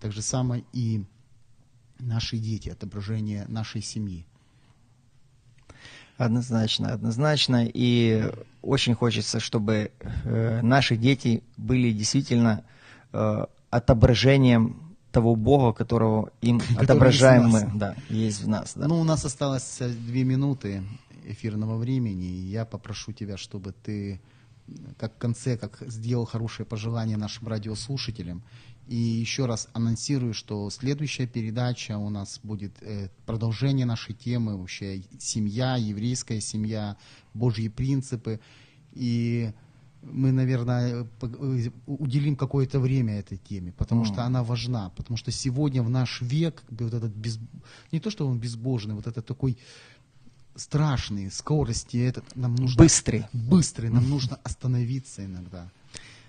Так 0.00 0.12
же 0.12 0.20
самое 0.20 0.64
и 0.72 1.04
наши 1.98 2.36
дети, 2.36 2.68
отображение 2.68 3.46
нашей 3.48 3.82
семьи. 3.82 4.26
Однозначно, 6.18 6.92
однозначно. 6.92 7.66
И 7.72 8.30
очень 8.60 8.94
хочется, 8.94 9.40
чтобы 9.40 9.90
э, 10.24 10.60
наши 10.62 10.96
дети 10.96 11.42
были 11.56 11.90
действительно 11.90 12.64
э, 13.12 13.46
отображением 13.70 14.96
того 15.10 15.36
Бога, 15.36 15.72
которого 15.72 16.30
им 16.40 16.60
Который 16.60 16.84
отображаем 16.84 17.48
мы. 17.48 17.70
Да, 17.74 17.94
есть 18.08 18.42
в 18.42 18.48
нас. 18.48 18.72
Да. 18.74 18.88
Ну, 18.88 19.00
у 19.00 19.04
нас 19.04 19.24
осталось 19.24 19.80
э, 19.80 19.88
две 19.88 20.24
минуты 20.24 20.82
эфирного 21.24 21.76
времени, 21.76 22.26
и 22.26 22.50
я 22.50 22.64
попрошу 22.64 23.12
тебя, 23.12 23.36
чтобы 23.36 23.72
ты, 23.72 24.20
как 24.98 25.14
в 25.14 25.18
конце, 25.18 25.56
как 25.56 25.82
сделал 25.86 26.24
хорошее 26.24 26.66
пожелание 26.66 27.16
нашим 27.16 27.48
радиослушателям, 27.48 28.42
И 28.88 28.96
еще 28.96 29.46
раз 29.46 29.68
анонсирую, 29.72 30.34
что 30.34 30.68
следующая 30.70 31.26
передача 31.26 31.96
у 31.98 32.10
нас 32.10 32.40
будет 32.42 32.72
э, 32.82 33.08
продолжение 33.26 33.86
нашей 33.86 34.14
темы, 34.14 34.56
вообще 34.56 35.02
семья, 35.18 35.76
еврейская 35.76 36.40
семья, 36.40 36.96
Божьи 37.32 37.68
принципы. 37.68 38.40
И 38.92 39.52
мы, 40.02 40.32
наверное, 40.32 41.06
э, 41.20 41.70
уделим 41.86 42.36
какое-то 42.36 42.80
время 42.80 43.18
этой 43.18 43.38
теме, 43.38 43.72
потому 43.72 44.02
mm. 44.02 44.06
что 44.06 44.24
она 44.24 44.42
важна, 44.42 44.90
потому 44.90 45.16
что 45.16 45.30
сегодня 45.30 45.82
в 45.82 45.90
наш 45.90 46.20
век 46.20 46.62
вот 46.70 46.94
этот 46.94 47.14
без, 47.14 47.38
не 47.92 48.00
то, 48.00 48.10
что 48.10 48.26
он 48.26 48.38
безбожный, 48.38 48.94
вот 48.94 49.06
это 49.06 49.22
такой 49.22 49.56
страшный, 50.56 51.30
скорости, 51.30 51.96
этот 51.96 52.24
нам 52.36 52.54
нужно... 52.54 52.78
Быстрый. 52.78 53.24
Быстрый, 53.32 53.90
нам 53.90 54.08
нужно 54.08 54.38
остановиться 54.42 55.24
иногда 55.24 55.68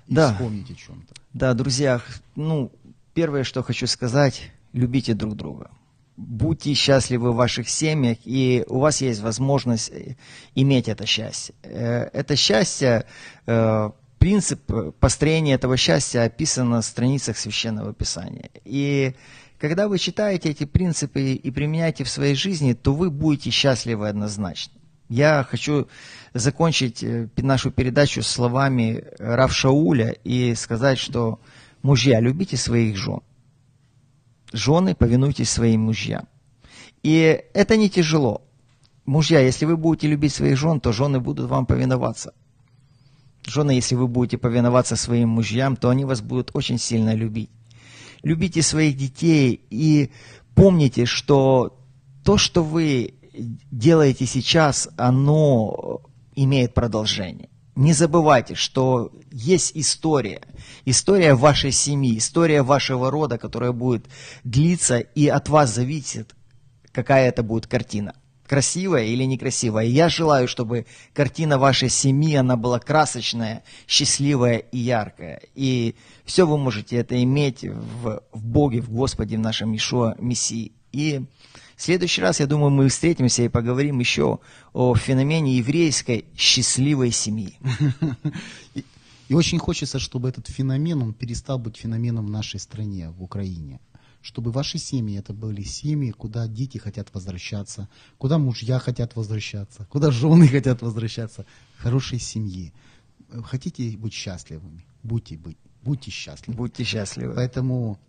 и 0.07 0.15
да. 0.15 0.33
вспомнить 0.33 0.69
о 0.69 0.75
чем-то. 0.75 1.13
Да, 1.33 1.53
друзья, 1.53 2.01
ну, 2.35 2.71
первое, 3.13 3.43
что 3.43 3.63
хочу 3.63 3.87
сказать, 3.87 4.51
любите 4.73 5.13
друг 5.13 5.35
друга. 5.35 5.71
Будьте 6.15 6.73
счастливы 6.73 7.31
в 7.31 7.35
ваших 7.35 7.67
семьях, 7.69 8.17
и 8.23 8.63
у 8.67 8.79
вас 8.79 9.01
есть 9.01 9.21
возможность 9.21 9.89
э, 9.89 10.15
иметь 10.53 10.87
это 10.87 11.07
счастье. 11.07 11.55
Э, 11.63 12.09
это 12.13 12.35
счастье, 12.35 13.05
э, 13.47 13.89
принцип 14.19 14.61
построения 14.99 15.55
этого 15.55 15.75
счастья 15.75 16.21
описан 16.21 16.69
на 16.69 16.81
страницах 16.83 17.37
Священного 17.37 17.93
Писания. 17.93 18.51
И 18.63 19.15
когда 19.63 19.87
вы 19.87 19.97
читаете 19.97 20.49
эти 20.49 20.65
принципы 20.65 21.35
и 21.35 21.49
применяете 21.49 22.03
в 22.03 22.09
своей 22.09 22.35
жизни, 22.35 22.73
то 22.73 22.93
вы 22.93 23.09
будете 23.09 23.49
счастливы 23.49 24.09
однозначно. 24.09 24.73
Я 25.07 25.47
хочу 25.49 25.87
закончить 26.33 27.01
нашу 27.37 27.71
передачу 27.71 28.23
словами 28.23 29.05
Рав 29.19 29.55
Шауля 29.55 30.17
и 30.25 30.53
сказать, 30.55 30.99
что 30.99 31.39
мужья, 31.81 32.19
любите 32.19 32.57
своих 32.57 32.97
жен 32.97 33.21
жены, 34.51 34.95
повинуйтесь 34.95 35.49
своим 35.49 35.83
мужьям. 35.83 36.27
И 37.01 37.41
это 37.53 37.77
не 37.77 37.89
тяжело. 37.89 38.41
Мужья, 39.05 39.39
если 39.39 39.63
вы 39.63 39.77
будете 39.77 40.09
любить 40.09 40.33
своих 40.33 40.57
жен, 40.57 40.81
то 40.81 40.91
жены 40.91 41.21
будут 41.21 41.49
вам 41.49 41.65
повиноваться. 41.65 42.33
Жены, 43.45 43.71
если 43.71 43.95
вы 43.95 44.09
будете 44.09 44.37
повиноваться 44.37 44.97
своим 44.97 45.29
мужьям, 45.29 45.77
то 45.77 45.89
они 45.89 46.03
вас 46.03 46.19
будут 46.19 46.51
очень 46.53 46.77
сильно 46.77 47.15
любить. 47.15 47.49
Любите 48.23 48.61
своих 48.61 48.97
детей 48.97 49.65
и 49.69 50.11
помните, 50.55 51.05
что 51.05 51.77
то, 52.23 52.37
что 52.37 52.63
вы 52.63 53.15
делаете 53.71 54.25
сейчас, 54.25 54.89
оно 54.97 56.01
имеет 56.35 56.73
продолжение 56.73 57.49
не 57.75 57.93
забывайте, 57.93 58.55
что 58.55 59.11
есть 59.31 59.71
история. 59.75 60.41
История 60.85 61.33
вашей 61.33 61.71
семьи, 61.71 62.17
история 62.17 62.61
вашего 62.61 63.09
рода, 63.09 63.37
которая 63.37 63.71
будет 63.71 64.05
длиться, 64.43 64.99
и 64.99 65.27
от 65.27 65.49
вас 65.49 65.73
зависит, 65.73 66.35
какая 66.91 67.29
это 67.29 67.41
будет 67.41 67.67
картина. 67.67 68.13
Красивая 68.53 69.05
или 69.05 69.23
некрасивая. 69.23 69.85
Я 69.85 70.09
желаю, 70.09 70.47
чтобы 70.47 70.85
картина 71.11 71.57
вашей 71.57 71.89
семьи, 71.89 72.35
она 72.35 72.55
была 72.55 72.77
красочная, 72.77 73.63
счастливая 73.87 74.57
и 74.57 74.77
яркая. 74.77 75.41
И 75.55 75.95
все 76.23 76.45
вы 76.45 76.59
можете 76.59 76.97
это 76.97 77.15
иметь 77.23 77.63
в, 77.63 78.21
в 78.31 78.45
Боге, 78.45 78.81
в 78.81 78.91
Господе, 78.91 79.37
в 79.37 79.39
нашем 79.39 79.75
Ишуа 79.75 80.15
Мессии. 80.19 80.71
И 80.91 81.25
в 81.75 81.81
следующий 81.81 82.21
раз, 82.21 82.41
я 82.41 82.45
думаю, 82.45 82.69
мы 82.69 82.89
встретимся 82.89 83.41
и 83.41 83.49
поговорим 83.49 83.99
еще 83.99 84.37
о 84.71 84.93
феномене 84.93 85.57
еврейской 85.57 86.25
счастливой 86.37 87.09
семьи. 87.09 87.57
И 89.29 89.33
очень 89.33 89.57
хочется, 89.57 89.97
чтобы 89.97 90.29
этот 90.29 90.47
феномен, 90.47 91.01
он 91.01 91.13
перестал 91.15 91.57
быть 91.57 91.77
феноменом 91.77 92.27
в 92.27 92.29
нашей 92.29 92.59
стране, 92.59 93.09
в 93.09 93.23
Украине. 93.23 93.79
Чтобы 94.23 94.51
ваши 94.51 94.77
семьи, 94.77 95.19
это 95.19 95.33
были 95.33 95.63
семьи, 95.63 96.11
куда 96.11 96.47
дети 96.47 96.77
хотят 96.77 97.13
возвращаться, 97.13 97.89
куда 98.17 98.37
мужья 98.37 98.79
хотят 98.79 99.17
возвращаться, 99.17 99.85
куда 99.89 100.11
жены 100.11 100.47
хотят 100.47 100.81
возвращаться. 100.81 101.45
Хорошие 101.77 102.19
семьи. 102.19 102.73
Хотите 103.43 103.97
быть 103.97 104.13
счастливыми? 104.13 104.85
Будьте, 105.03 105.35
быть, 105.35 105.57
будьте 105.81 106.09
счастливы. 106.09 106.57
Будьте 106.57 106.85
счастливы. 106.85 107.33
Поэтому 107.35 107.99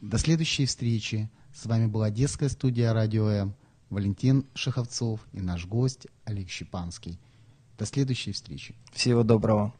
до 0.00 0.16
следующей 0.16 0.66
встречи. 0.66 1.28
С 1.52 1.66
вами 1.66 1.86
была 1.86 2.08
детская 2.08 2.48
студия 2.48 2.92
Радио 2.92 3.28
М, 3.28 3.54
Валентин 3.90 4.46
Шаховцов 4.54 5.26
и 5.32 5.40
наш 5.40 5.66
гость 5.66 6.06
Олег 6.24 6.50
Щепанский. 6.50 7.18
До 7.78 7.84
следующей 7.84 8.30
встречи. 8.30 8.76
Всего 8.92 9.24
доброго. 9.24 9.74